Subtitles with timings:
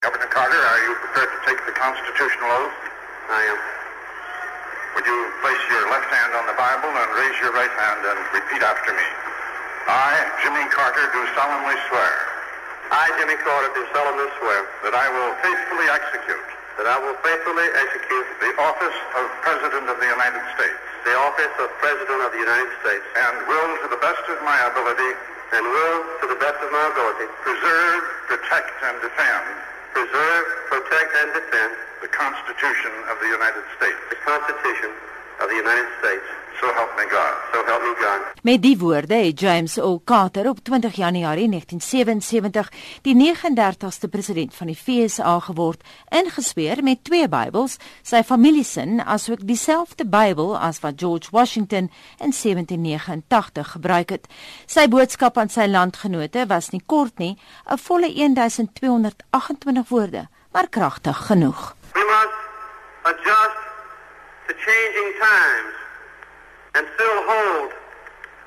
[0.00, 2.72] Governor Carter, are you prepared to take the constitutional oath?
[3.28, 3.60] I am.
[4.96, 8.16] Would you place your left hand on the Bible and raise your right hand and
[8.32, 9.04] repeat after me?
[9.92, 12.12] I, Jimmy Carter, do solemnly swear
[12.88, 16.48] I, Jimmy Carter, do solemnly swear that I will faithfully execute
[16.80, 21.54] that I will faithfully execute the office of President of the United States the office
[21.60, 25.12] of President of the United States and will, to the best of my ability,
[25.60, 28.00] and will, to the best of my ability, preserve,
[28.32, 29.60] protect, and defend
[29.92, 31.72] preserve, protect, and defend
[32.02, 33.98] the Constitution of the United States.
[34.10, 34.90] the Constitution
[35.40, 36.26] of the United States.
[36.58, 37.34] So help me God.
[37.52, 38.20] So help me God.
[38.42, 40.00] Met die woorde het James O.
[40.04, 42.72] Carter op 20 Januarie 1977
[43.02, 50.06] die 39ste president van die FSA geword, ingesweer met twee Bybels, sy familiesin asook dieselfde
[50.08, 54.26] Bybel as wat George Washington in 1789 gebruik het.
[54.66, 57.36] Sy boodskap aan sy landgenote was nie kort nie,
[57.68, 61.76] 'n volle 1228 woorde, maar kragtig genoeg.
[61.92, 62.36] We must
[63.04, 63.58] adjust
[64.46, 65.89] to changing times
[66.74, 67.70] and still hold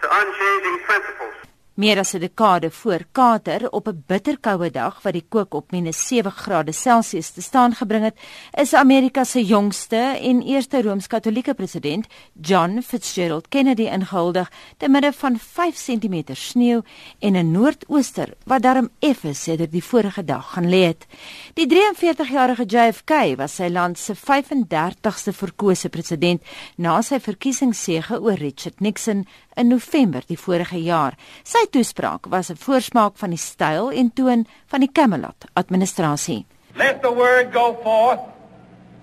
[0.02, 1.43] to unchanging principles.
[1.76, 7.34] Meer as 'n dekade voor Carter op 'n bitterkoue dag wat die kook op -7°C
[7.34, 8.16] te staan gebring het,
[8.52, 12.06] is Amerika se jongste en eerste rooms-katolieke president,
[12.42, 16.82] John Fitzgerald Kennedy ingehuldig te midde van 5 cm sneeu
[17.20, 21.06] en 'n noordooster wat darm effe sedert die vorige dag gaan lê het.
[21.54, 26.42] Die 43-jarige JFK was sy land se 35ste verkose president
[26.76, 31.18] na sy verkiesingssege oor Richard Nixon in November die vorige jaar.
[31.44, 36.46] Sy toespraak was 'n voorsmaak van die styl en toon van die Camelot administrasie.
[36.76, 38.20] Let the word go forth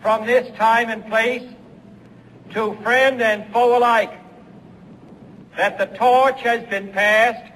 [0.01, 1.45] from this time and place
[2.53, 4.13] to friend and foe alike
[5.57, 7.53] that the torch has been passed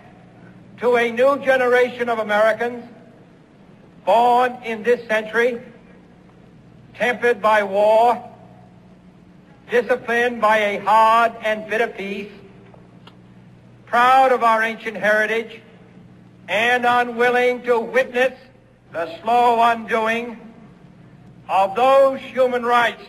[0.80, 2.84] to a new generation of Americans
[4.04, 5.60] born in this century,
[6.94, 8.22] tempered by war,
[9.70, 12.30] disciplined by a hard and bitter peace,
[13.94, 15.60] proud of our ancient heritage,
[16.48, 18.36] and unwilling to witness
[18.90, 20.36] the slow undoing
[21.48, 23.04] of those human rights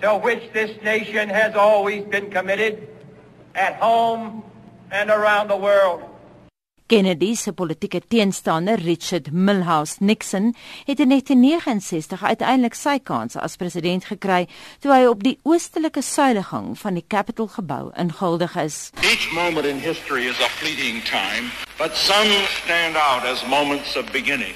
[0.00, 2.88] to which this nation has always been committed
[3.56, 4.44] at home
[4.92, 6.00] and around the world.
[6.86, 10.54] Kennedy se politieke teenstander Richard Milhouse Nixon
[10.84, 14.46] het in 1969 uiteindelik sy kans as president gekry
[14.78, 18.78] toe hy op die oostelike suilegang van die Capitol gebou ingehuldig is.
[19.02, 22.30] Each moment in history is a fleeting time, but some
[22.62, 24.54] stand out as moments of beginning,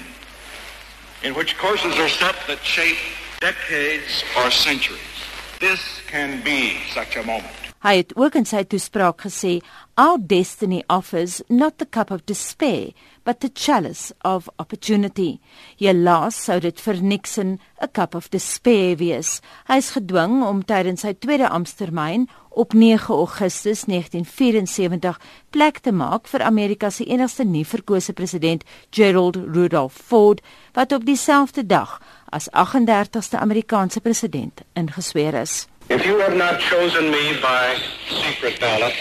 [1.23, 2.99] in which courses are set that shape
[3.43, 5.19] decades or centuries.
[5.59, 7.60] This can be such a moment.
[7.81, 9.59] Hy het ook in sy toespraak gesê,
[9.97, 12.91] "Our destiny offers not the cup of despair,
[13.23, 15.39] but the chalice of opportunity."
[15.79, 19.41] Helaas sou dit vir Nixon 'n cup of despair wees.
[19.67, 25.19] Hy is gedwing om tydens sy tweede amptetermyn op 9 Augustus 1974
[25.49, 30.41] plek te maak vir Amerika se enigste nie verkose president, Gerald Rudolph Ford,
[30.73, 31.99] wat op dieselfde dag
[32.31, 35.67] as 38ste Amerikaanse president ingesweer is.
[35.89, 37.75] If you have not chosen me by
[38.07, 38.93] secret ballot,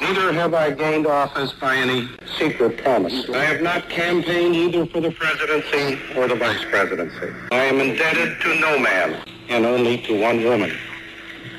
[0.00, 3.28] neither have I gained office by any secret promise.
[3.28, 7.28] I have not campaigned either for the presidency or the vice presidency.
[7.52, 10.72] I am indebted to no man and only to one woman,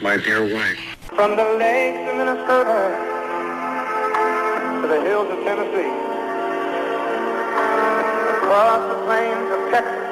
[0.01, 0.79] my dear wife.
[1.15, 2.81] From the lakes of Minnesota
[4.81, 5.93] to the hills of Tennessee,
[8.37, 10.08] across the plains of Texas,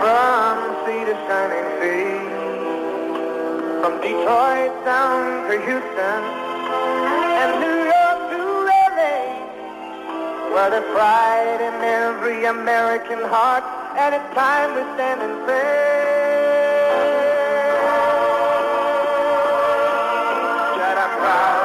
[0.00, 2.14] from sea to shining sea,
[3.80, 6.20] from Detroit down to Houston.
[7.40, 8.40] And New York to
[8.96, 9.18] LA,
[10.54, 13.64] where there's pride in every American heart,
[13.96, 15.98] and it's time we stand and say.
[21.18, 21.57] Proud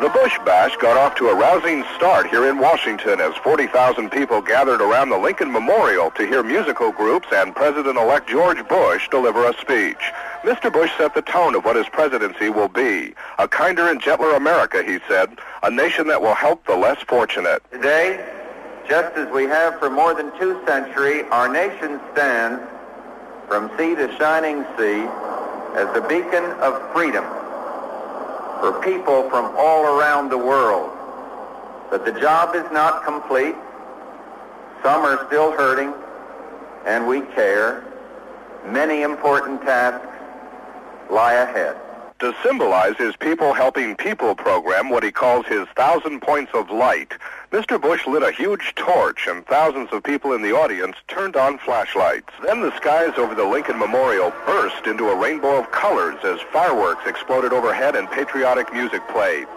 [0.00, 4.40] The Bush Bash got off to a rousing start here in Washington as 40,000 people
[4.40, 9.52] gathered around the Lincoln Memorial to hear musical groups and President-elect George Bush deliver a
[9.60, 10.00] speech.
[10.42, 10.72] Mr.
[10.72, 13.12] Bush set the tone of what his presidency will be.
[13.38, 17.62] A kinder and gentler America, he said, a nation that will help the less fortunate.
[17.70, 18.26] Today,
[18.88, 22.62] just as we have for more than two centuries, our nation stands
[23.48, 25.04] from sea to shining sea
[25.76, 27.39] as the beacon of freedom
[28.60, 30.90] for people from all around the world.
[31.90, 33.54] But the job is not complete.
[34.82, 35.92] Some are still hurting,
[36.86, 37.84] and we care.
[38.66, 40.06] Many important tasks
[41.10, 41.76] lie ahead.
[42.20, 47.12] To symbolize his People Helping People program, what he calls his Thousand Points of Light,
[47.50, 47.82] Mr.
[47.82, 52.30] Bush lit a huge torch and thousands of people in the audience turned on flashlights.
[52.44, 57.08] Then the skies over the Lincoln Memorial burst into a rainbow of colors as fireworks
[57.08, 59.48] exploded overhead and patriotic music played.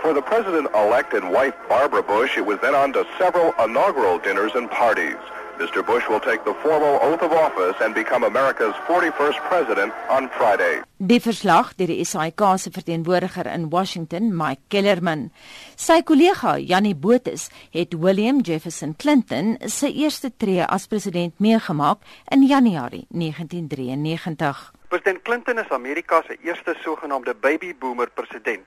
[0.00, 4.52] For the president-elect and wife Barbara Bush, it was then on to several inaugural dinners
[4.54, 5.20] and parties.
[5.58, 5.86] Mr.
[5.86, 10.82] Bush will take the formal oath of office and become America's 41st president on Friday.
[10.96, 15.30] Die verslag deur die SAIK se verteenwoordiger in Washington, Mike Kellerman.
[15.76, 22.02] Sy kollega, Jannie Botus, het William Jefferson Clinton se eerste tree as president meegemaak
[22.34, 24.72] in Januarie 1993.
[24.88, 28.66] President Clinton is Amerika se eerste sogenaamde baby boomer president.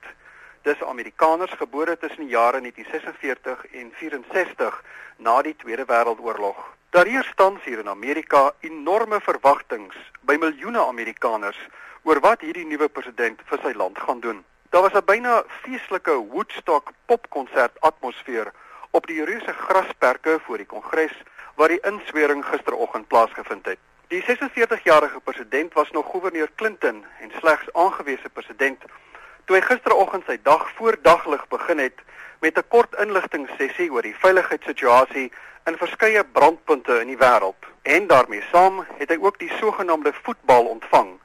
[0.67, 4.83] Dis Amerikaners gebore tussen die jare 1946 en 64
[5.17, 6.57] na die Tweede Wêreldoorlog.
[6.89, 9.95] Daar heers tans hier in Amerika enorme verwagtinge
[10.27, 11.61] by miljoene Amerikaners
[12.03, 14.43] oor wat hierdie nuwe president vir sy land gaan doen.
[14.75, 18.51] Daar was 'n byna feestelike Woodstock popkonsert atmosfeer
[18.91, 21.15] op die reuse grasperke voor die Kongres
[21.55, 23.79] waar die inswering gisteroggend plaasgevind het.
[24.07, 28.83] Die 46-jarige president was nog gouverneur Clinton en slegs aangewese president
[29.47, 32.01] toe hy gisteroggend sy dag voor daglig begin het
[32.43, 35.31] met 'n kort inligtingsessie oor die veiligheidssituasie
[35.65, 37.61] in verskeie brandpunte in die wêreld.
[37.83, 41.19] En daarmee saam het hy ook die sogenaamde voetbal ontvang,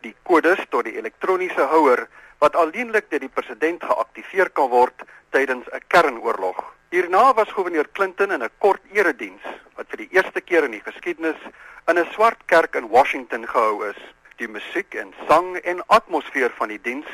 [0.00, 2.08] die kodes tot die elektroniese houer
[2.38, 6.74] wat alleenlik deur die president geaktiveer kan word tydens 'n kernoorlog.
[6.90, 9.42] Hierna was gouverneur Clinton in 'n kort erediens
[9.76, 11.40] wat vir die eerste keer in die geskiedenis
[11.86, 14.00] in 'n swart kerk in Washington gehou is.
[14.36, 17.08] Die musiek en sang en atmosfeer van die diens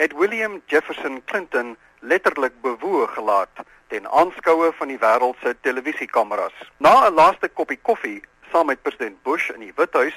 [0.00, 3.48] het William Jefferson Clinton letterlik bewoog gelaat
[3.92, 6.56] ten aanskoue van die wêreld se televisiekameras.
[6.76, 10.16] Na 'n laaste koppie koffie saam met president Bush in die Withuis,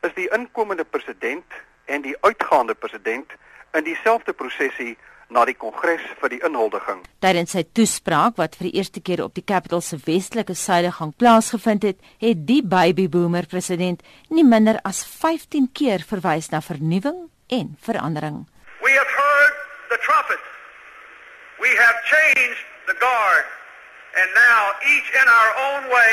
[0.00, 1.44] is die inkomende president
[1.84, 3.32] en die uitgaande president
[3.72, 4.98] in dieselfde prosessie
[5.28, 7.00] na die kongres vir die inhuldiging.
[7.18, 11.82] Tydens sy toespraak wat vir die eerste keer op die Capitol se westelike suidegang plaasgevind
[11.82, 17.76] het, het die baby boomer president nie minder as 15 keer verwys na vernuwing en
[17.80, 18.51] verandering.
[19.92, 20.48] The trumpets
[21.60, 23.44] We have changed the guard,
[24.18, 24.62] and now
[24.92, 26.12] each in our own way,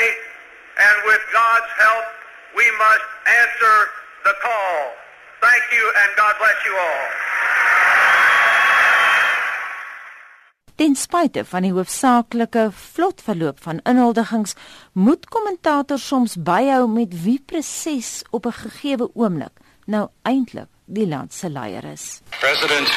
[0.86, 2.06] and with God's help,
[2.58, 3.06] we must
[3.40, 3.76] answer
[4.26, 4.76] the call.
[5.40, 7.08] Thank you, and God bless you all.
[10.76, 14.54] Ten spyte van die hoofsaaklike vlot verloop van inhuldigings,
[14.92, 19.56] moet kommentators soms byhou met wie presies op 'n gegeewe oomblik
[19.90, 22.20] nou eintlik die land se leier is.
[22.40, 22.88] President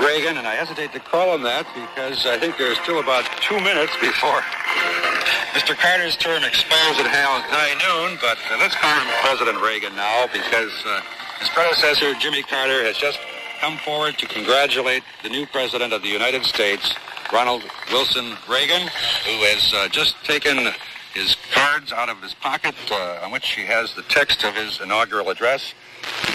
[0.00, 3.60] Reagan, and I hesitate to call him that because I think there's still about two
[3.60, 4.40] minutes before
[5.52, 5.76] Mr.
[5.76, 10.72] Carter's term expires at high noon, but uh, let's call him President Reagan now because
[10.86, 11.02] uh,
[11.38, 13.18] his predecessor, Jimmy Carter, has just
[13.60, 16.94] come forward to congratulate the new President of the United States,
[17.32, 17.62] Ronald
[17.92, 18.88] Wilson Reagan,
[19.26, 20.72] who has uh, just taken
[21.12, 24.80] his cards out of his pocket uh, on which he has the text of his
[24.80, 25.74] inaugural address.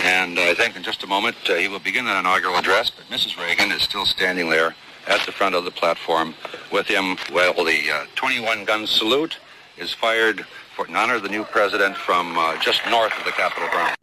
[0.05, 3.05] And I think in just a moment uh, he will begin an inaugural address, but
[3.07, 3.41] Mrs.
[3.41, 4.75] Reagan is still standing there
[5.07, 6.35] at the front of the platform
[6.71, 9.39] with him while the uh, 21 gun salute
[9.79, 13.31] is fired for, in honor of the new president from uh, just north of the
[13.31, 13.95] Capitol grounds.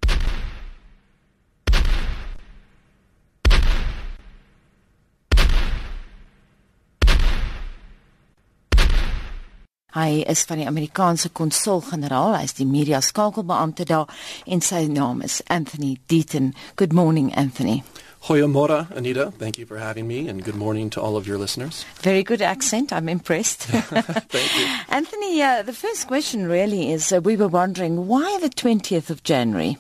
[9.93, 14.08] Hy is van die Amerikaanse konsul-generaal, hy is die media skakelbeampte daar
[14.46, 16.55] en sy naam is Anthony Deaton.
[16.77, 17.82] Good morning Anthony.
[18.22, 19.32] Hoyamora, Anita.
[19.32, 21.84] Thank you for having me, and good morning to all of your listeners.
[22.03, 22.93] Very good accent.
[22.93, 23.63] I'm impressed.
[23.67, 24.67] Thank you.
[24.89, 29.25] Anthony, uh, the first question really is uh, we were wondering why the 20th of
[29.25, 29.77] January?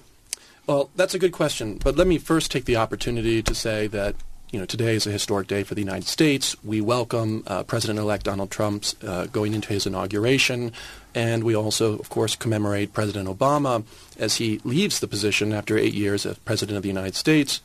[0.66, 4.16] Well, that's a good question, but let me first take the opportunity to say that
[4.52, 6.62] you know, today is a historic day for the United States.
[6.62, 10.72] We welcome uh, President-elect Donald Trump uh, going into his inauguration,
[11.14, 13.82] and we also, of course, commemorate President Obama
[14.18, 17.62] as he leaves the position after eight years as President of the United States.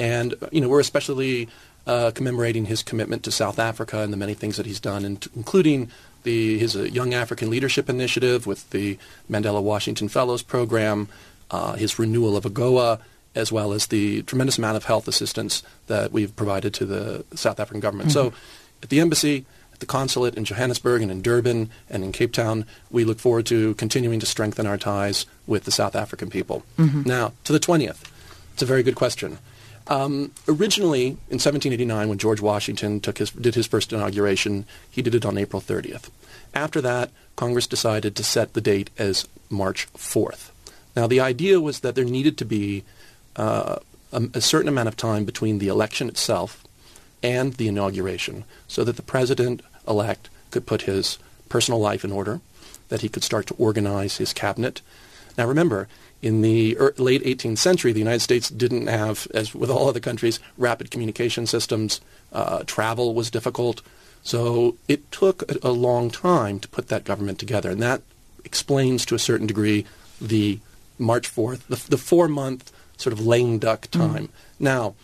[0.00, 1.48] And, you know, we're especially
[1.86, 5.92] uh, commemorating his commitment to South Africa and the many things that he's done, including
[6.24, 8.98] the, his uh, Young African Leadership Initiative with the
[9.30, 11.06] Mandela Washington Fellows Program,
[11.52, 12.98] uh, his renewal of AGOA,
[13.36, 17.60] as well as the tremendous amount of health assistance that we've provided to the South
[17.60, 18.10] African government.
[18.10, 18.30] Mm-hmm.
[18.30, 18.34] So
[18.82, 22.64] at the embassy, at the consulate in Johannesburg and in Durban and in Cape Town,
[22.90, 26.64] we look forward to continuing to strengthen our ties with the South African people.
[26.78, 27.02] Mm-hmm.
[27.04, 28.10] Now, to the 20th.
[28.54, 29.38] It's a very good question.
[29.88, 35.14] Um, originally, in 1789, when George Washington took his, did his first inauguration, he did
[35.14, 36.08] it on April 30th.
[36.54, 40.50] After that, Congress decided to set the date as March 4th.
[40.96, 42.82] Now, the idea was that there needed to be
[43.36, 43.76] uh,
[44.12, 46.64] a, a certain amount of time between the election itself
[47.22, 52.40] and the inauguration so that the president-elect could put his personal life in order,
[52.88, 54.80] that he could start to organize his cabinet.
[55.36, 55.88] Now remember,
[56.22, 60.40] in the late 18th century, the United States didn't have, as with all other countries,
[60.56, 62.00] rapid communication systems.
[62.32, 63.82] Uh, travel was difficult.
[64.22, 67.70] So it took a, a long time to put that government together.
[67.70, 68.02] And that
[68.44, 69.84] explains to a certain degree
[70.20, 70.58] the
[70.98, 74.28] March 4th, the, the four-month sort of lame duck time.
[74.28, 74.30] Mm.
[74.58, 74.94] Now,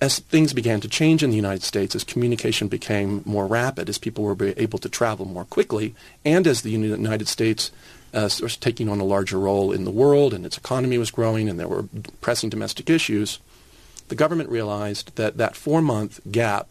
[0.00, 3.98] as things began to change in the United States, as communication became more rapid, as
[3.98, 5.94] people were able to travel more quickly,
[6.24, 7.72] and as the United States
[8.14, 11.48] uh, was taking on a larger role in the world and its economy was growing
[11.48, 11.84] and there were
[12.20, 13.38] pressing domestic issues,
[14.08, 16.68] the government realized that that four-month gap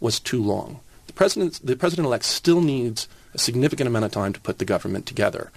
[0.00, 0.80] was too long.
[1.06, 5.06] The president, the president-elect still needs a significant amount of time to put the government
[5.06, 5.50] together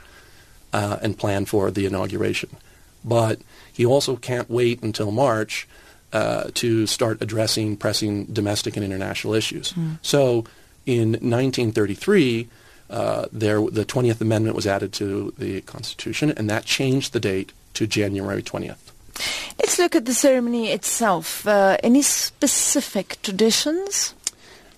[0.72, 2.50] uh, and plan for the inauguration.
[3.04, 3.39] But
[3.72, 5.68] he also can't wait until March
[6.13, 9.74] uh, to start addressing pressing domestic and international issues.
[9.74, 10.00] Mm.
[10.01, 10.46] So
[10.86, 12.48] in 1933,
[12.89, 17.51] uh, there, the 20th Amendment was added to the Constitution, and that changed the date
[17.74, 18.77] to January 20th.
[19.60, 21.46] Let's look at the ceremony itself.
[21.48, 24.13] Uh, any specific traditions?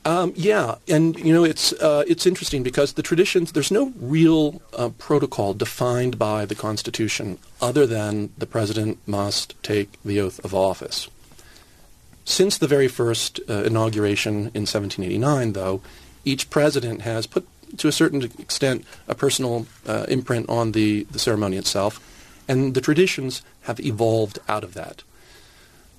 [0.05, 4.61] Um, yeah, and you know it's uh, it's interesting because the traditions there's no real
[4.77, 10.55] uh, protocol defined by the Constitution other than the president must take the oath of
[10.55, 11.09] office.
[12.23, 15.81] Since the very first uh, inauguration in 1789, though,
[16.23, 21.19] each president has put to a certain extent a personal uh, imprint on the, the
[21.19, 21.99] ceremony itself,
[22.47, 25.03] and the traditions have evolved out of that.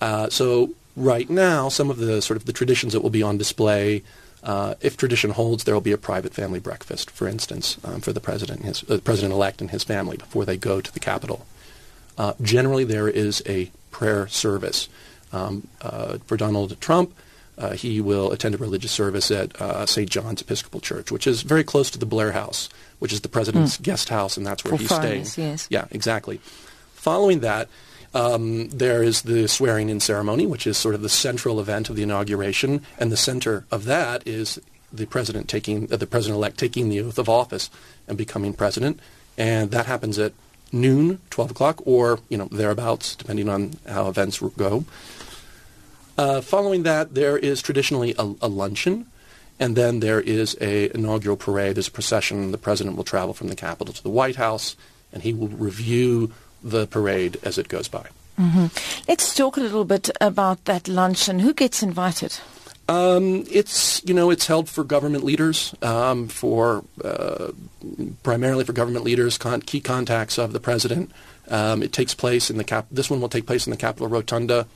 [0.00, 3.38] Uh, so right now, some of the sort of the traditions that will be on
[3.38, 4.02] display,
[4.42, 8.12] uh, if tradition holds, there will be a private family breakfast, for instance, um, for
[8.12, 11.46] the president, his uh, president-elect, and his family before they go to the Capitol.
[12.16, 14.88] Uh, generally, there is a prayer service
[15.32, 17.14] um, uh, for Donald Trump.
[17.58, 20.08] Uh, he will attend a religious service at uh, St.
[20.08, 22.70] John's Episcopal Church, which is very close to the Blair House,
[23.00, 23.82] which is the president's mm.
[23.82, 25.26] guest house, and that's where for he's staying.
[25.36, 25.66] Yes.
[25.68, 26.40] Yeah, exactly.
[26.94, 27.68] Following that,
[28.14, 32.02] um, there is the swearing-in ceremony, which is sort of the central event of the
[32.02, 34.60] inauguration, and the center of that is
[34.92, 37.70] the president taking uh, the president-elect taking the oath of office
[38.08, 38.98] and becoming president,
[39.38, 40.32] and that happens at
[40.72, 44.84] noon, 12 o'clock, or you know thereabouts, depending on how events go.
[46.18, 49.06] Uh, following that, there is traditionally a, a luncheon,
[49.60, 51.76] and then there is a inaugural parade.
[51.76, 52.50] There's a procession.
[52.50, 54.74] The president will travel from the Capitol to the White House,
[55.12, 58.06] and he will review the parade as it goes by.
[58.38, 58.66] Mm-hmm.
[59.08, 61.40] Let's talk a little bit about that luncheon.
[61.40, 62.38] Who gets invited?
[62.88, 67.52] Um, it's you know it's held for government leaders, um, for uh,
[68.24, 71.12] primarily for government leaders, con- key contacts of the president.
[71.48, 72.86] Um, it takes place in the cap.
[72.90, 74.66] This one will take place in the Capitol Rotunda.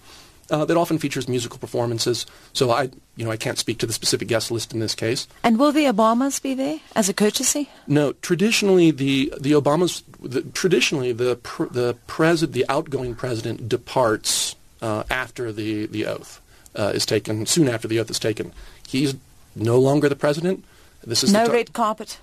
[0.51, 2.27] Uh, that often features musical performances.
[2.53, 5.27] So I, you know, I can't speak to the specific guest list in this case.
[5.43, 7.71] And will the Obamas be there as a courtesy?
[7.87, 8.13] No.
[8.21, 15.05] Traditionally, the the Obamas, the, traditionally the pr- the president, the outgoing president, departs uh,
[15.09, 16.43] after the the oath
[16.77, 17.47] uh, is taken.
[17.47, 18.53] Soon after the oath is taken,
[18.87, 19.15] he's
[19.57, 20.65] no longer the president.
[21.03, 22.19] This is no red carpet.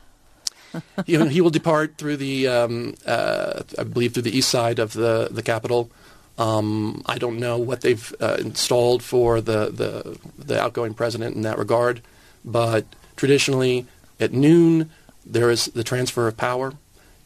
[1.05, 4.93] he, he will depart through the, um, uh, I believe, through the east side of
[4.93, 5.89] the the Capitol.
[6.37, 11.41] Um, I don't know what they've uh, installed for the, the, the outgoing president in
[11.43, 12.01] that regard,
[12.43, 12.85] but
[13.15, 13.85] traditionally
[14.19, 14.89] at noon
[15.25, 16.73] there is the transfer of power,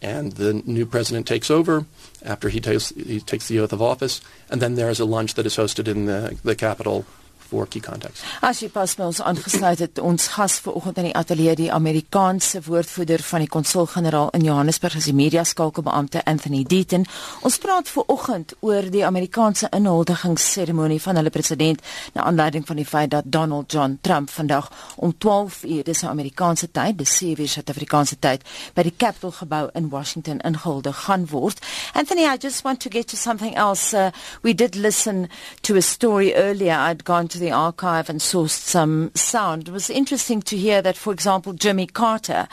[0.01, 1.85] and the new president takes over
[2.23, 5.35] after he takes he takes the oath of office, and then there is a lunch
[5.35, 7.05] that is hosted in the the Capitol
[7.47, 8.23] for key context.
[8.41, 13.23] As jy pas ons aangesluit het, ons gas vanoggend in die ateljee die Amerikaanse woordvoerder
[13.23, 17.05] van die konsul-generaal in Johannesburg is die media skakelbeampte Anthony Deaton.
[17.45, 21.83] Ons praat vanoggend oor die Amerikaanse inhuldigingsseremonie van hulle president
[22.13, 26.71] na aanleiding van die feit dat Donald John Trump vandag om 12 uur dis Amerikaanse
[26.71, 31.61] tyd, dis 7 uur Suid-Afrikaanse tyd, by die Capitol gebou in Washington ingehuldig gaan word.
[31.93, 33.93] Anthony, I just want to get to something else.
[33.93, 34.11] Uh,
[34.41, 35.29] we did listen
[35.61, 36.73] to a story earlier.
[36.73, 39.67] I'd gone the archive and sourced some sound.
[39.67, 42.47] It was interesting to hear that, for example, Jimmy Carter,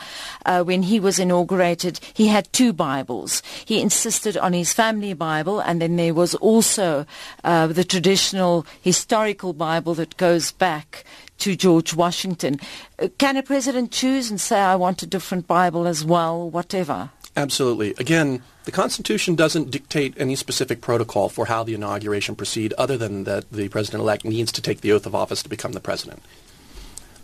[0.45, 3.41] uh, when he was inaugurated, he had two Bibles.
[3.65, 7.05] He insisted on his family Bible, and then there was also
[7.43, 11.03] uh, the traditional historical Bible that goes back
[11.39, 12.59] to George Washington.
[12.99, 17.09] Uh, can a president choose and say, I want a different Bible as well, whatever?
[17.35, 17.95] Absolutely.
[17.97, 23.23] Again, the Constitution doesn't dictate any specific protocol for how the inauguration proceed other than
[23.23, 26.21] that the president-elect needs to take the oath of office to become the president.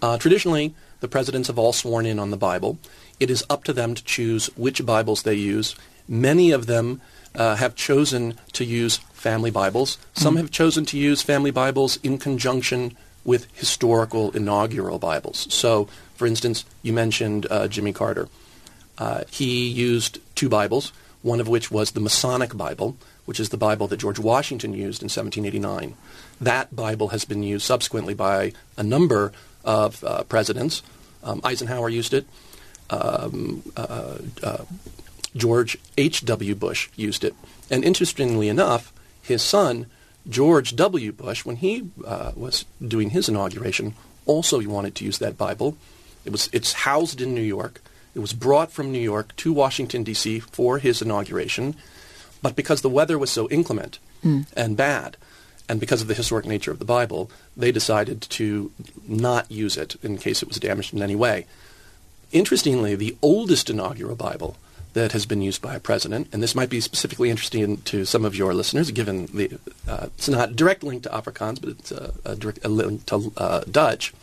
[0.01, 2.79] Uh, traditionally, the presidents have all sworn in on the Bible.
[3.19, 5.75] It is up to them to choose which Bibles they use.
[6.07, 7.01] Many of them
[7.35, 9.97] uh, have chosen to use family Bibles.
[10.13, 15.53] Some have chosen to use family Bibles in conjunction with historical inaugural Bibles.
[15.53, 18.27] So, for instance, you mentioned uh, Jimmy Carter.
[18.99, 20.91] Uh, he used two Bibles,
[21.21, 25.01] one of which was the Masonic Bible, which is the Bible that George Washington used
[25.01, 25.95] in 1789.
[26.41, 29.31] That Bible has been used subsequently by a number
[29.63, 30.83] of uh, presidents.
[31.23, 32.25] Um, Eisenhower used it.
[32.89, 34.65] Um, uh, uh,
[35.35, 36.55] George H.W.
[36.55, 37.35] Bush used it.
[37.69, 38.91] And interestingly enough,
[39.21, 39.85] his son,
[40.27, 41.11] George W.
[41.11, 43.93] Bush, when he uh, was doing his inauguration,
[44.25, 45.77] also wanted to use that Bible.
[46.25, 47.81] It was, it's housed in New York.
[48.15, 50.39] It was brought from New York to Washington, D.C.
[50.39, 51.75] for his inauguration.
[52.41, 54.45] But because the weather was so inclement Mm.
[54.57, 55.15] and bad,
[55.69, 58.69] and because of the historic nature of the Bible, they decided to
[59.07, 61.45] not use it in case it was damaged in any way.
[62.31, 64.57] Interestingly, the oldest inaugural Bible
[64.93, 68.25] that has been used by a president, and this might be specifically interesting to some
[68.25, 71.91] of your listeners, given the uh, it's not a direct link to Afrikaans, but it's
[71.91, 74.13] a, a direct a link to uh, Dutch.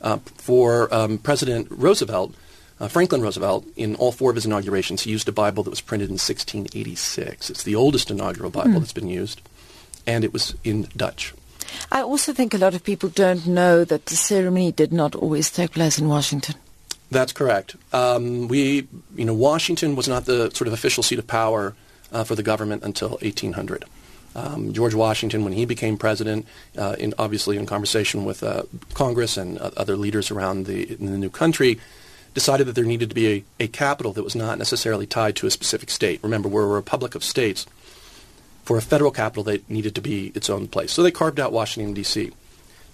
[0.00, 2.34] Uh, for um, President Roosevelt,
[2.82, 5.80] uh, Franklin Roosevelt, in all four of his inaugurations, he used a Bible that was
[5.80, 7.48] printed in 1686.
[7.48, 9.40] It's the oldest inaugural Bible that's been used,
[10.04, 11.32] and it was in Dutch.
[11.92, 15.48] I also think a lot of people don't know that the ceremony did not always
[15.48, 16.56] take place in Washington.
[17.08, 17.76] That's correct.
[17.92, 21.76] Um, we, you know, Washington was not the sort of official seat of power
[22.10, 23.84] uh, for the government until 1800.
[24.34, 26.46] Um, George Washington, when he became president,
[26.76, 31.12] uh, in, obviously in conversation with uh, Congress and uh, other leaders around the, in
[31.12, 31.78] the new country,
[32.34, 35.46] decided that there needed to be a, a capital that was not necessarily tied to
[35.46, 36.20] a specific state.
[36.22, 37.66] Remember, we're a republic of states.
[38.64, 40.92] For a federal capital, they needed to be its own place.
[40.92, 42.30] So they carved out Washington, D.C.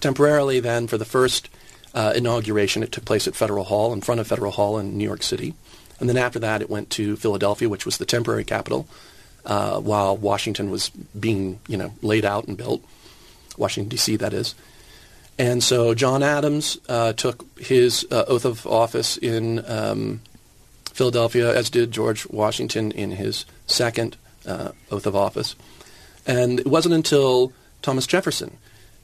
[0.01, 1.49] Temporarily, then, for the first
[1.93, 5.03] uh, inauguration, it took place at Federal Hall, in front of Federal Hall in New
[5.03, 5.53] York City.
[5.99, 8.87] And then after that, it went to Philadelphia, which was the temporary capital,
[9.45, 12.83] uh, while Washington was being, you know, laid out and built.
[13.57, 14.55] Washington, D.C., that is.
[15.39, 20.19] And so John Adams uh, took his uh, oath of office in um,
[20.91, 25.55] Philadelphia, as did George Washington in his second uh, oath of office.
[26.27, 28.57] And it wasn't until Thomas Jefferson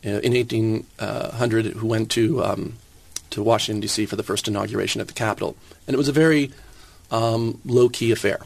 [0.06, 2.74] uh, in 1800 who went to um,
[3.30, 4.06] to Washington D.C.
[4.06, 5.56] for the first inauguration at the Capitol,
[5.88, 6.52] and it was a very
[7.12, 8.39] um, low key affair.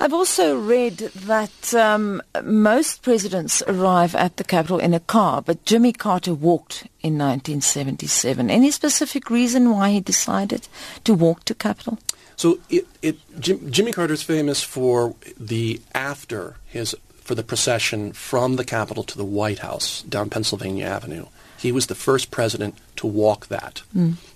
[0.00, 5.64] I've also read that um, most presidents arrive at the Capitol in a car, but
[5.64, 8.50] Jimmy Carter walked in 1977.
[8.50, 10.68] Any specific reason why he decided
[11.04, 11.98] to walk to Capitol?
[12.36, 18.56] So it, it Jim, Jimmy Carter's famous for the after his for the procession from
[18.56, 21.26] the Capitol to the White House down Pennsylvania Avenue.
[21.58, 23.82] He was the first president to walk that,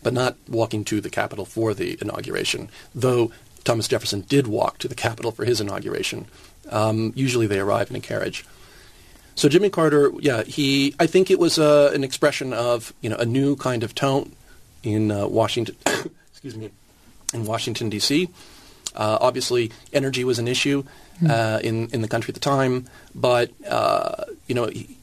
[0.03, 2.69] but not walking to the Capitol for the inauguration.
[2.95, 3.31] Though
[3.63, 6.27] Thomas Jefferson did walk to the Capitol for his inauguration.
[6.71, 8.45] Um, usually they arrive in a carriage.
[9.35, 10.95] So Jimmy Carter, yeah, he.
[11.01, 14.33] I think it was uh, an expression of you know a new kind of tone
[14.83, 15.77] in uh, Washington.
[16.31, 16.71] excuse me,
[17.33, 18.29] in Washington D.C.
[18.95, 20.85] Uh, obviously, energy was an issue
[21.29, 24.99] uh, in in the country at the time, but uh, you know, he,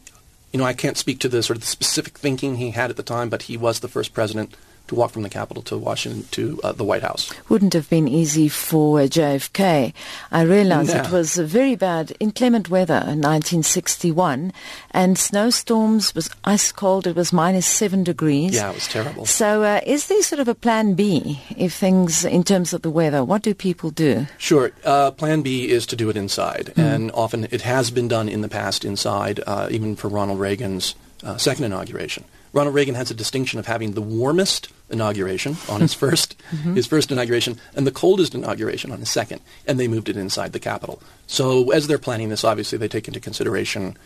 [0.51, 2.97] you know, I can't speak to the sort of the specific thinking he had at
[2.97, 4.55] the time, but he was the first president
[4.89, 7.31] to walk from the Capitol to Washington to uh, the White House.
[7.47, 9.93] Wouldn't have been easy for JFK.
[10.31, 14.51] I realize it was a very bad, inclement weather in 1961,
[14.91, 17.07] and snowstorms was ice cold.
[17.07, 18.55] It was minus seven degrees.
[18.55, 19.25] Yeah, it was terrible.
[19.25, 22.89] So, uh, is there sort of a plan B if things, in terms of the
[22.89, 24.27] weather, what do people do?
[24.37, 24.71] Sure.
[24.83, 28.41] Uh, plan B is to do it inside, and often it has been done in
[28.41, 32.25] the past inside, uh, even for Ronald Reagan's uh, second inauguration.
[32.51, 36.35] Ronald Reagan has a distinction of having the warmest inauguration on his 1st
[36.75, 40.53] his first inauguration, and the coldest inauguration on his second, and they moved it inside
[40.53, 41.01] the Capitol.
[41.27, 43.97] So as they're planning this, obviously they take into consideration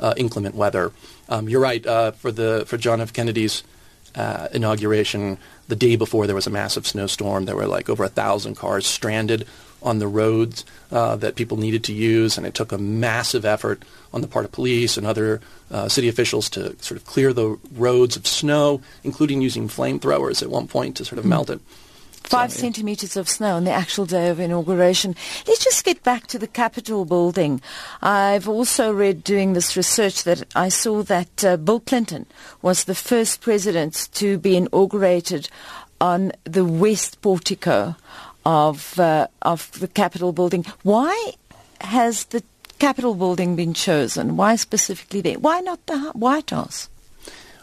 [0.00, 0.92] uh, inclement weather.
[1.28, 1.84] Um, you're right.
[1.86, 3.12] Uh, for the for John F.
[3.12, 3.62] Kennedy's
[4.14, 7.44] uh, inauguration, the day before there was a massive snowstorm.
[7.44, 9.46] There were like over a thousand cars stranded
[9.86, 13.84] on the roads uh, that people needed to use, and it took a massive effort
[14.12, 17.56] on the part of police and other uh, city officials to sort of clear the
[17.72, 21.60] roads of snow, including using flamethrowers at one point to sort of melt it.
[22.24, 25.14] Five So, centimeters of snow on the actual day of inauguration.
[25.46, 27.60] Let's just get back to the Capitol building.
[28.02, 32.26] I've also read doing this research that I saw that uh, Bill Clinton
[32.62, 35.48] was the first president to be inaugurated
[36.00, 37.94] on the west portico
[38.46, 40.64] of uh, of the Capitol building.
[40.84, 41.32] Why
[41.80, 42.42] has the
[42.78, 44.36] Capitol building been chosen?
[44.36, 45.38] Why specifically there?
[45.38, 46.88] Why not the White House?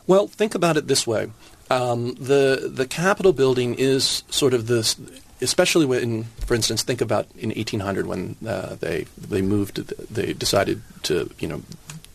[0.05, 1.31] Well, think about it this way:
[1.71, 4.95] um, the the Capitol building is sort of this.
[5.41, 9.75] especially when, for instance, think about in 1800 when uh, they they moved,
[10.13, 11.61] they decided to, you know,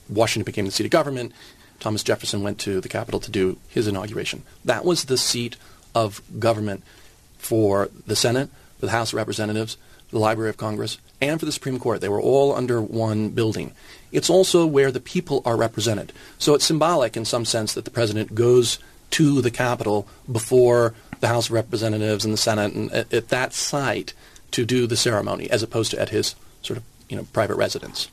[0.08, 1.32] Washington became the seat of government.
[1.80, 4.42] Thomas Jefferson went to the Capitol to do his inauguration.
[4.64, 5.56] That was the seat
[5.94, 6.82] of government
[7.38, 9.76] for the Senate, for the House of Representatives,
[10.10, 12.00] the Library of Congress, and for the Supreme Court.
[12.00, 13.72] They were all under one building.
[14.12, 16.12] It's also where the people are represented.
[16.38, 18.78] So it's symbolic in some sense that the president goes
[19.10, 23.52] to the Capitol before the House of Representatives and the Senate and at, at that
[23.52, 24.14] site
[24.52, 28.08] to do the ceremony as opposed to at his sort of you know private residence.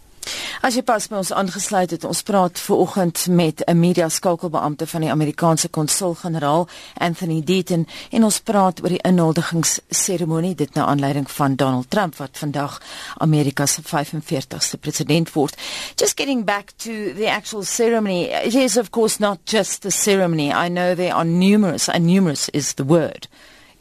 [0.61, 4.88] As jy pas by ons aangesluit het, ons praat ver oggend met 'n media skakelbeampte
[4.88, 11.31] van die Amerikaanse konsul-generaal, Anthony Deaton, en ons praat oor die inhuldigingsseremonie dit na aanleiding
[11.31, 12.81] van Donald Trump wat vandag
[13.17, 15.55] Amerika se 45ste president word.
[15.95, 20.51] Just getting back to the actual ceremony, it is of course not just a ceremony.
[20.51, 23.27] I know there are numerous, and numerous is the word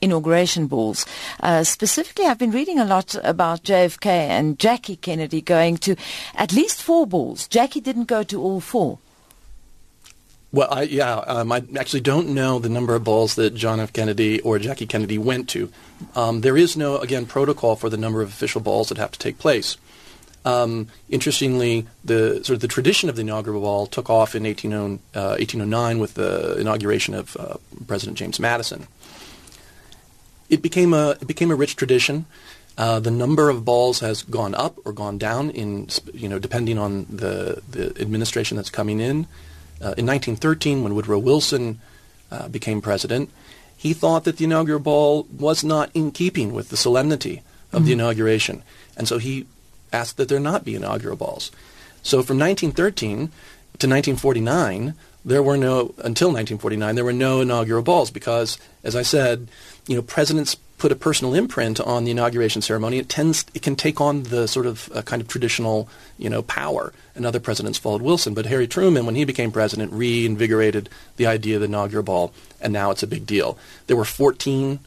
[0.04, 1.06] inauguration balls.
[1.40, 5.96] Uh, specifically, I've been reading a lot about JFK and Jackie Kennedy going to
[6.34, 7.48] at least four balls.
[7.48, 8.98] Jackie didn't go to all four.
[10.52, 13.92] Well, I, yeah, um, I actually don't know the number of balls that John F.
[13.92, 15.68] Kennedy or Jackie Kennedy went to.
[16.14, 19.18] Um, there is no, again, protocol for the number of official balls that have to
[19.18, 19.76] take place.
[20.44, 24.72] Um, interestingly, the sort of the tradition of the inaugural ball took off in 18,
[24.72, 27.56] uh, 1809 with the inauguration of uh,
[27.88, 28.86] President James Madison
[30.48, 32.26] it became a it became a rich tradition.
[32.76, 36.78] Uh, the number of balls has gone up or gone down in you know depending
[36.78, 39.26] on the the administration that's coming in.
[39.80, 41.80] Uh, in 1913, when Woodrow Wilson
[42.30, 43.30] uh, became president,
[43.76, 47.86] he thought that the inaugural ball was not in keeping with the solemnity of mm-hmm.
[47.86, 48.62] the inauguration,
[48.96, 49.46] and so he
[49.92, 51.50] asked that there not be inaugural balls.
[52.02, 53.16] So from 1913
[53.78, 59.02] to 1949, there were no until 1949 there were no inaugural balls because, as I
[59.02, 59.48] said,
[59.86, 62.98] you know, presidents put a personal imprint on the inauguration ceremony.
[62.98, 66.42] It tends it can take on the sort of uh, kind of traditional you know
[66.42, 66.92] power.
[67.14, 71.56] And other presidents followed Wilson, but Harry Truman, when he became president, reinvigorated the idea
[71.56, 73.56] of the inaugural ball, and now it's a big deal.
[73.86, 74.80] There were 14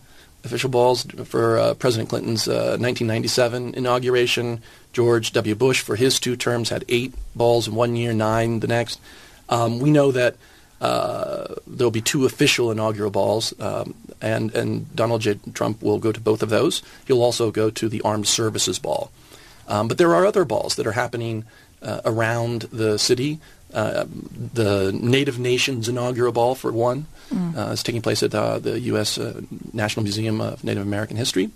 [0.43, 4.61] official balls for uh, President Clinton's uh, 1997 inauguration.
[4.93, 5.55] George W.
[5.55, 8.99] Bush, for his two terms, had eight balls in one year, nine the next.
[9.49, 10.35] Um, we know that
[10.81, 15.39] uh, there'll be two official inaugural balls, um, and, and Donald J.
[15.53, 16.81] Trump will go to both of those.
[17.05, 19.11] He'll also go to the Armed Services Ball.
[19.67, 21.45] Um, but there are other balls that are happening
[21.81, 23.39] uh, around the city.
[23.73, 24.05] Uh,
[24.53, 27.57] the Native Nations inaugural ball, for one, mm.
[27.57, 29.17] Uh, is taking place at uh, the U.S.
[29.17, 29.41] Uh,
[29.73, 31.49] National Museum of Native American History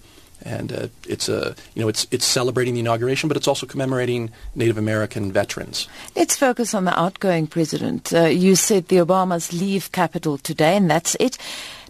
[0.43, 4.29] and uh, it's a you know it's it's celebrating the inauguration, but it's also commemorating
[4.55, 5.87] Native American veterans.
[6.15, 8.13] Let's focus on the outgoing president.
[8.13, 11.37] Uh, you said the Obamas leave capital today, and that's it.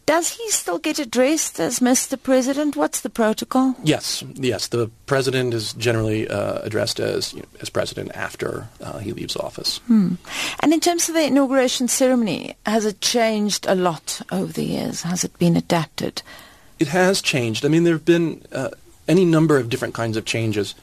[0.06, 2.22] Does he still get addressed as Mr.
[2.22, 2.76] President?
[2.76, 3.76] What's the protocol?
[3.84, 4.68] Yes, yes.
[4.68, 9.36] The president is generally uh, addressed as you know, as president after uh, he leaves
[9.36, 9.78] office.
[9.88, 10.16] Hmm.
[10.62, 15.04] And in terms of the inauguration ceremony, has it changed a lot over the years?
[15.04, 16.24] Has it been adapted?
[16.82, 17.63] It has changed.
[17.63, 18.72] I mean, there have been uh,
[19.08, 20.74] any number of different kinds of changes.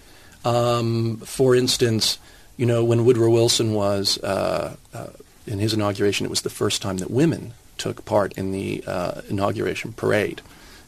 [0.45, 2.19] Um, for instance,
[2.57, 5.09] you know, when Woodrow Wilson was uh, uh,
[5.45, 9.23] in his inauguration, it was the first time that women took part in the uh,
[9.29, 10.41] inauguration parade.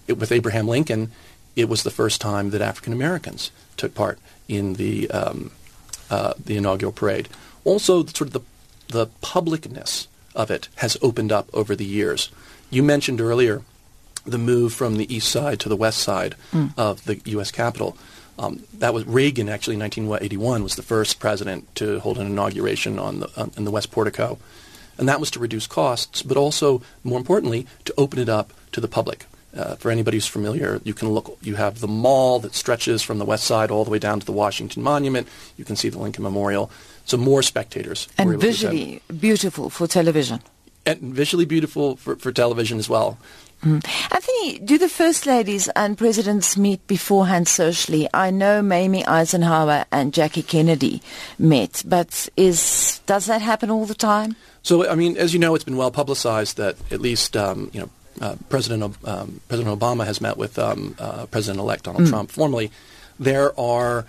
[0.07, 1.11] It, with Abraham Lincoln,
[1.57, 5.51] it was the first time that African Americans took part in the um,
[6.09, 7.29] uh, the inaugural parade.
[7.65, 8.43] Also, sort of the
[8.87, 12.31] the publicness of it has opened up over the years.
[12.71, 13.63] You mentioned earlier
[14.25, 16.73] the move from the east side to the west side mm.
[16.77, 17.51] of the U.S.
[17.51, 17.97] Capitol.
[18.39, 22.99] Um, that was Reagan, actually, in 1981, was the first president to hold an inauguration
[22.99, 24.39] on the on, in the West Portico,
[24.97, 28.81] and that was to reduce costs, but also, more importantly, to open it up to
[28.81, 29.27] the public.
[29.53, 31.37] Uh, for anybody who's familiar, you can look.
[31.43, 34.27] You have the mall that stretches from the west side all the way down to
[34.27, 35.27] the Washington Monument.
[35.57, 36.71] You can see the Lincoln Memorial.
[37.05, 38.09] So more spectators.
[38.17, 40.41] And visually beautiful for television.
[40.87, 43.19] And visually beautiful for, for television as well.
[43.63, 43.85] Mm.
[44.11, 48.09] Anthony, do the first ladies and presidents meet beforehand socially?
[48.15, 51.03] I know Mamie Eisenhower and Jackie Kennedy
[51.39, 54.37] met, but is does that happen all the time?
[54.63, 57.81] So, I mean, as you know, it's been well publicized that at least um, you
[57.81, 62.11] know uh, President um, President Obama has met with um, uh, President-elect Donald mm.
[62.11, 62.71] Trump formally.
[63.19, 64.07] There are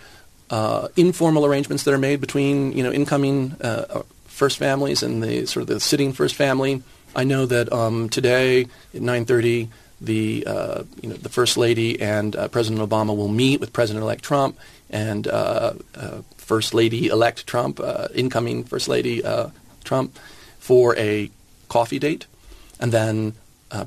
[0.49, 5.45] uh, informal arrangements that are made between you know incoming uh, first families and the
[5.45, 6.83] sort of the sitting first family.
[7.15, 8.61] I know that um, today
[8.93, 9.67] at 9:30,
[9.99, 14.23] the uh, you know the First Lady and uh, President Obama will meet with President-elect
[14.23, 14.57] Trump
[14.89, 19.49] and uh, uh First Lady-elect Trump, uh, incoming First Lady uh,
[19.85, 20.19] Trump,
[20.59, 21.29] for a
[21.69, 22.25] coffee date,
[22.79, 23.33] and then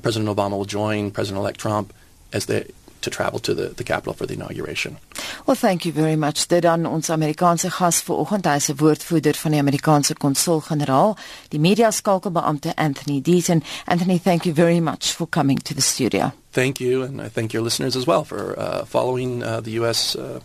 [0.01, 1.93] President Obama will join President-elect Trump
[2.33, 2.71] as they
[3.05, 4.97] to travel to the, the Capitol for the inauguration.
[5.45, 6.47] Well, thank you very much.
[6.47, 11.17] Dit dan ons Amerikaanse gas vanoggend, hy is 'n woordvoerder van die Amerikaanse konsul-generaal,
[11.49, 13.63] die media skakelbeampte Anthony Deaton.
[13.85, 16.31] Anthony, thank you very much for coming to the studio.
[16.51, 20.15] Thank you, and I thank your listeners as well for uh, following uh, the U.S.
[20.15, 20.39] Uh,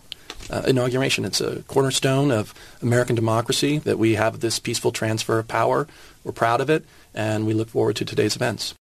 [0.49, 1.25] uh, inauguration.
[1.25, 5.87] It's a cornerstone of American democracy that we have this peaceful transfer of power.
[6.23, 8.75] We're proud of it, and we look forward to today's events.